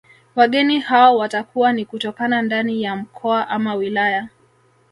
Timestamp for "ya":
2.83-2.95